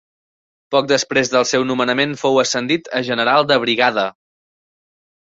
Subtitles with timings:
[0.75, 4.07] Poc després del seu nomenament fou ascendit a general de brigada.